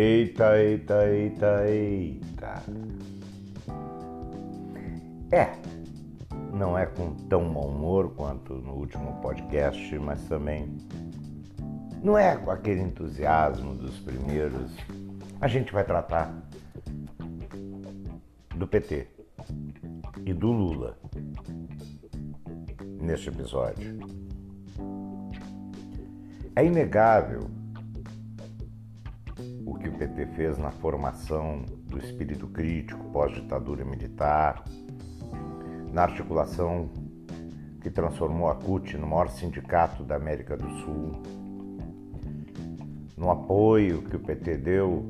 [0.00, 2.62] Eita, eita, eita, eita.
[5.32, 5.50] É,
[6.52, 10.68] não é com tão mau humor quanto no último podcast, mas também
[12.00, 14.70] não é com aquele entusiasmo dos primeiros.
[15.40, 16.32] A gente vai tratar
[18.54, 19.08] do PT
[20.24, 20.96] e do Lula
[23.02, 23.98] neste episódio.
[26.54, 27.57] É inegável
[29.68, 34.64] o que o PT fez na formação do espírito crítico pós-ditadura militar,
[35.92, 36.88] na articulação
[37.82, 41.22] que transformou a CUT no maior sindicato da América do Sul,
[43.14, 45.06] no apoio que o PT deu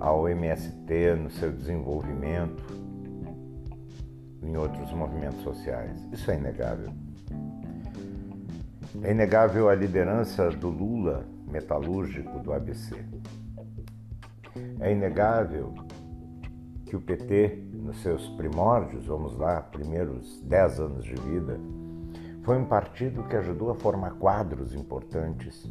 [0.00, 2.64] ao MST no seu desenvolvimento,
[4.42, 6.00] em outros movimentos sociais.
[6.10, 6.90] Isso é inegável.
[9.02, 12.96] É inegável a liderança do Lula, metalúrgico do ABC.
[14.80, 15.74] É inegável
[16.86, 21.58] que o PT, nos seus primórdios, vamos lá, primeiros dez anos de vida,
[22.42, 25.70] foi um partido que ajudou a formar quadros importantes.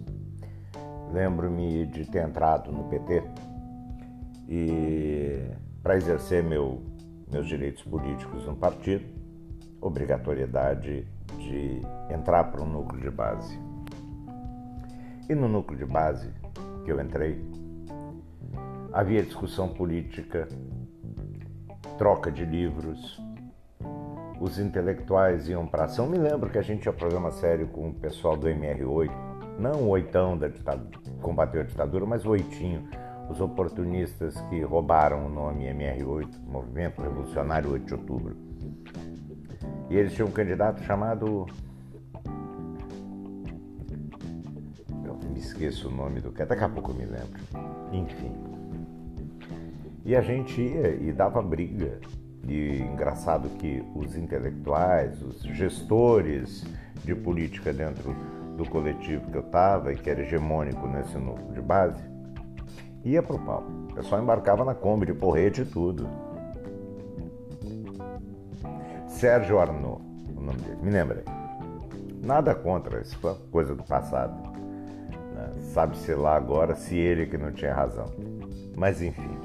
[1.12, 3.24] Lembro-me de ter entrado no PT
[4.48, 5.52] e
[5.84, 6.82] para exercer meu,
[7.32, 9.06] meus direitos políticos no partido,
[9.82, 11.08] obrigatoriedade
[11.38, 13.69] de entrar para um núcleo de base.
[15.30, 16.34] E no núcleo de base
[16.84, 17.40] que eu entrei,
[18.92, 20.48] havia discussão política,
[22.00, 23.22] troca de livros,
[24.42, 26.08] os intelectuais iam para ação.
[26.08, 29.12] Me lembro que a gente tinha programa sério com o pessoal do MR8,
[29.60, 32.90] não o oitão da ditadura, combateu a ditadura, mas o oitinho,
[33.30, 38.36] os oportunistas que roubaram o nome MR8, Movimento Revolucionário 8 de Outubro.
[39.92, 41.46] E eles tinham um candidato chamado.
[45.32, 47.40] Me esqueço o nome do cara, daqui a pouco eu me lembro.
[47.92, 48.32] Enfim.
[50.06, 52.00] E a gente ia e dava briga.
[52.48, 56.66] E engraçado que os intelectuais, os gestores
[57.04, 58.16] de política dentro
[58.58, 62.02] do coletivo que eu estava e que era hegemônico nesse núcleo de base,
[63.04, 63.64] ia pro pau.
[63.92, 66.08] O pessoal embarcava na Kombi de porrete e tudo.
[69.08, 70.02] Sérgio Arnaud,
[70.36, 71.23] o nome dele, me lembrei.
[72.22, 74.48] Nada contra, isso foi coisa do passado.
[75.39, 75.54] Né?
[75.73, 78.05] Sabe-se lá agora se ele que não tinha razão.
[78.76, 79.38] Mas enfim,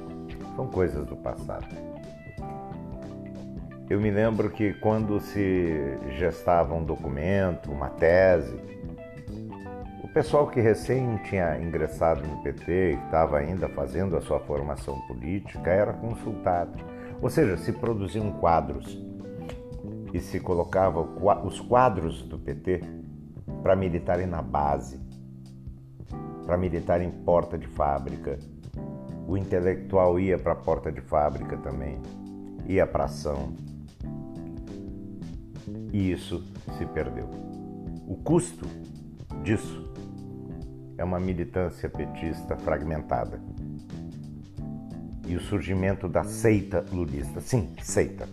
[0.55, 1.65] são coisas do passado.
[3.89, 8.59] Eu me lembro que quando se gestava um documento, uma tese,
[10.03, 14.99] o pessoal que recém tinha ingressado no PT e estava ainda fazendo a sua formação
[15.01, 16.79] política era consultado.
[17.21, 18.99] Ou seja, se produziam quadros
[20.13, 22.81] e se colocava os quadros do PT
[23.61, 25.04] para militarem na base,
[26.45, 28.37] para militar em porta de fábrica.
[29.27, 31.99] O intelectual ia para a porta de fábrica também,
[32.67, 33.53] ia para ação.
[35.91, 36.43] E isso
[36.77, 37.29] se perdeu.
[38.07, 38.67] O custo
[39.43, 39.91] disso
[40.97, 43.39] é uma militância petista fragmentada.
[45.27, 47.41] E o surgimento da seita lulista.
[47.41, 48.27] Sim, seita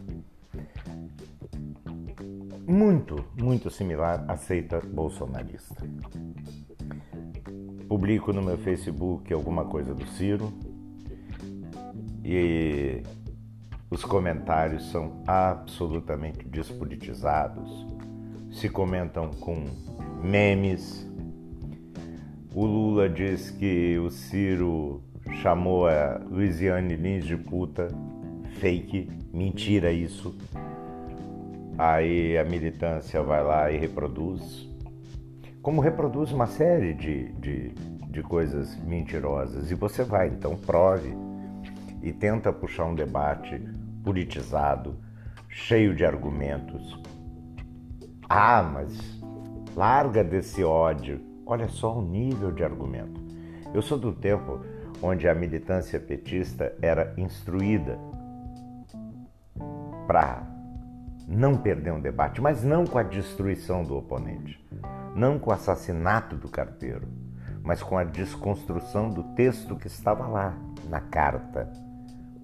[2.72, 5.76] muito, muito similar à seita bolsonarista.
[7.92, 10.50] Publico no meu Facebook alguma coisa do Ciro
[12.24, 13.02] e
[13.90, 17.86] os comentários são absolutamente despolitizados.
[18.50, 19.66] Se comentam com
[20.24, 21.06] memes.
[22.54, 25.02] O Lula diz que o Ciro
[25.42, 27.88] chamou a Luiziane Lins de puta.
[28.58, 30.34] Fake, mentira isso.
[31.76, 34.66] Aí a militância vai lá e reproduz,
[35.62, 37.68] como reproduz uma série de, de,
[38.10, 39.70] de coisas mentirosas.
[39.70, 41.14] E você vai, então prove
[42.02, 43.62] e tenta puxar um debate
[44.02, 44.96] politizado,
[45.48, 47.00] cheio de argumentos.
[48.28, 49.22] Ah, mas
[49.76, 51.20] larga desse ódio.
[51.46, 53.20] Olha só o nível de argumento.
[53.72, 54.60] Eu sou do tempo
[55.00, 57.98] onde a militância petista era instruída
[60.06, 60.46] para
[61.28, 64.60] não perder um debate, mas não com a destruição do oponente,
[65.14, 67.06] não com o assassinato do carteiro,
[67.62, 70.56] mas com a desconstrução do texto que estava lá,
[70.88, 71.70] na carta.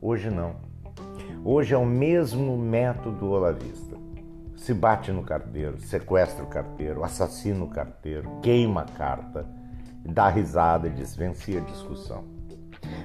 [0.01, 0.57] Hoje não.
[1.45, 3.97] Hoje é o mesmo método olavista.
[4.57, 9.47] Se bate no carteiro, sequestra o carteiro, assassina o carteiro, queima a carta,
[10.05, 12.25] dá risada e desvencia a discussão.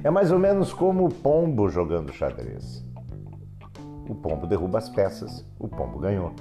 [0.04, 2.84] É mais ou menos como o pombo jogando xadrez.
[4.10, 6.34] O pombo derruba as peças, o pombo ganhou.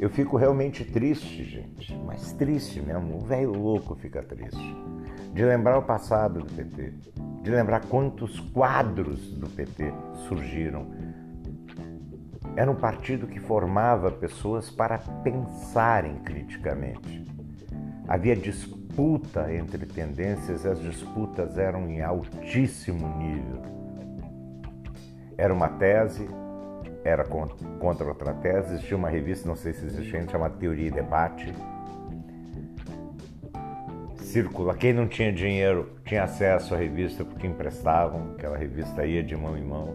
[0.00, 3.16] Eu fico realmente triste, gente, mas triste mesmo.
[3.16, 4.76] O velho louco fica triste
[5.32, 6.92] de lembrar o passado do PT,
[7.42, 9.92] de lembrar quantos quadros do PT
[10.28, 10.86] surgiram.
[12.56, 17.24] Era um partido que formava pessoas para pensarem criticamente.
[18.06, 23.62] Havia disputa entre tendências e as disputas eram em altíssimo nível.
[25.36, 26.28] Era uma tese,
[27.04, 30.90] era contra outra tese, existia uma revista, não sei se existe ainda, chamada Teoria e
[30.90, 31.52] Debate,
[34.18, 34.74] circula.
[34.74, 39.56] Quem não tinha dinheiro tinha acesso à revista porque emprestavam, aquela revista ia de mão
[39.56, 39.94] em mão.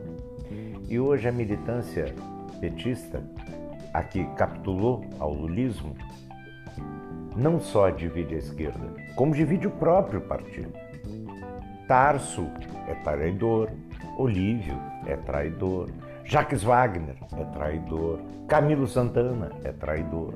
[0.88, 2.14] E hoje a militância
[2.62, 3.22] petista,
[3.94, 5.96] a que capitulou ao lulismo,
[7.36, 10.72] não só divide a esquerda, como divide o próprio partido.
[11.88, 12.48] Tarso
[12.88, 13.70] é traidor,
[14.18, 15.90] Olívio é traidor,
[16.30, 20.36] Jacques Wagner é traidor, Camilo Santana é traidor.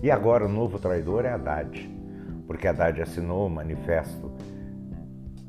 [0.00, 1.98] E agora o novo traidor é Haddad
[2.46, 4.30] porque Haddad assinou o manifesto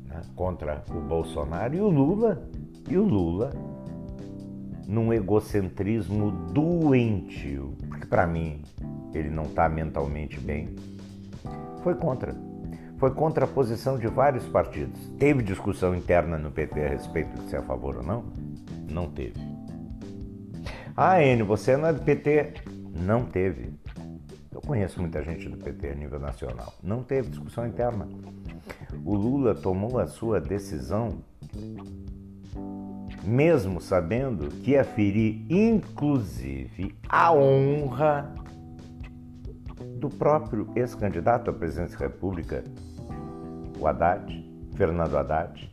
[0.08, 2.42] né, contra o Bolsonaro e o Lula,
[2.88, 3.52] e o Lula,
[4.88, 8.62] num egocentrismo doentio, porque para mim
[9.14, 10.74] ele não está mentalmente bem,
[11.84, 12.34] foi contra.
[12.98, 15.00] Foi contra a posição de vários partidos.
[15.18, 18.24] Teve discussão interna no PT a respeito de ser a favor ou não?
[18.90, 19.40] Não teve.
[20.96, 22.54] Ah, Enio, você não é do PT?
[22.94, 23.72] Não teve.
[24.52, 26.74] Eu conheço muita gente do PT a nível nacional.
[26.82, 28.06] Não teve discussão interna.
[29.04, 31.22] O Lula tomou a sua decisão,
[33.24, 38.34] mesmo sabendo que ia ferir, inclusive, a honra
[39.98, 42.64] do próprio ex-candidato à presidência da República,
[43.78, 45.70] o Haddad, Fernando Haddad,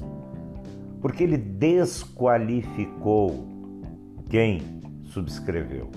[1.02, 3.48] porque ele desqualificou
[4.30, 4.62] quem
[5.06, 5.90] subscreveu.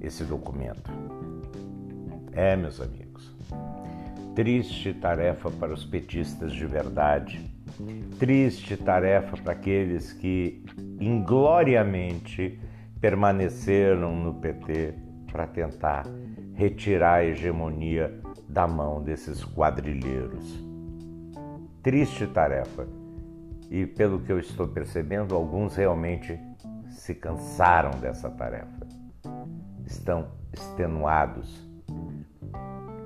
[0.00, 0.90] esse documento.
[2.32, 3.36] É, meus amigos,
[4.34, 7.40] triste tarefa para os petistas de verdade,
[8.18, 10.64] triste tarefa para aqueles que
[11.00, 12.58] ingloriamente
[13.00, 14.94] permaneceram no PT
[15.30, 16.06] para tentar
[16.54, 20.69] retirar a hegemonia da mão desses quadrilheiros.
[21.82, 22.86] Triste tarefa.
[23.70, 26.38] E pelo que eu estou percebendo, alguns realmente
[26.88, 28.90] se cansaram dessa tarefa
[29.90, 31.68] estão extenuados.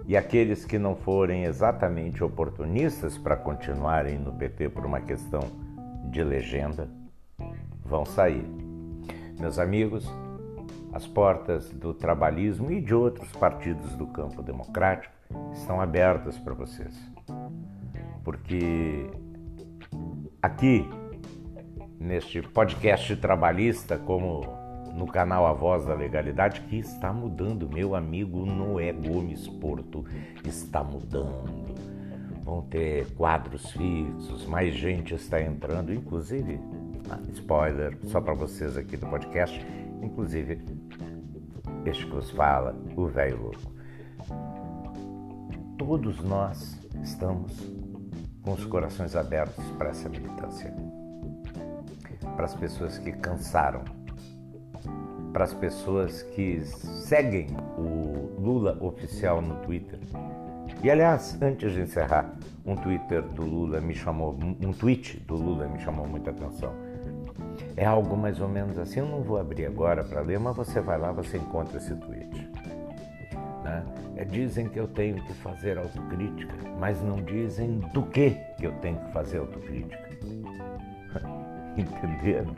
[0.07, 5.41] E aqueles que não forem exatamente oportunistas para continuarem no PT por uma questão
[6.11, 6.89] de legenda
[7.83, 8.47] vão sair.
[9.41, 10.07] Meus amigos,
[10.93, 15.15] as portas do trabalhismo e de outros partidos do campo democrático
[15.53, 16.95] estão abertas para vocês.
[18.25, 19.11] Porque
[20.43, 20.89] aqui,
[22.01, 27.69] neste podcast trabalhista, como no canal A Voz da Legalidade que está mudando.
[27.69, 30.05] Meu amigo Noé Gomes Porto
[30.45, 31.75] está mudando.
[32.45, 36.61] Vão ter quadros fixos, mais gente está entrando, inclusive,
[37.11, 39.59] ah, spoiler, só para vocês aqui do podcast,
[40.03, 40.61] inclusive
[41.87, 43.73] este que vos fala, o velho louco.
[45.79, 47.84] Todos nós estamos
[48.45, 50.73] com os corações abertos para essa militância.
[52.37, 53.83] Para as pessoas que cansaram
[55.35, 59.99] para as pessoas que seguem o Lula oficial no Twitter.
[60.81, 62.33] E aliás, antes de encerrar,
[62.65, 66.73] um Twitter do Lula me chamou, um tweet do Lula me chamou muita atenção.
[67.77, 70.81] É algo mais ou menos assim, eu não vou abrir agora para ler, mas você
[70.81, 72.49] vai lá, você encontra esse tweet.
[74.17, 78.73] É, dizem que eu tenho que fazer autocrítica, mas não dizem do que que eu
[78.81, 80.09] tenho que fazer autocrítica.
[81.77, 82.55] Entenderam?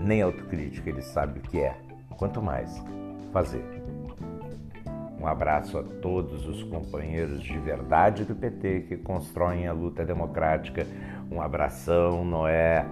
[0.00, 1.76] nem autocrítica ele sabe o que é,
[2.16, 2.82] quanto mais
[3.32, 3.64] fazer.
[5.20, 10.86] Um abraço a todos os companheiros de verdade do PT que constroem a luta democrática.
[11.30, 12.86] Um abração, Noé.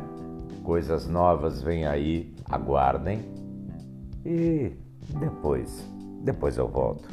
[0.64, 3.20] Coisas novas vêm aí, aguardem.
[4.24, 4.72] E
[5.20, 5.86] depois,
[6.24, 7.08] depois eu volto.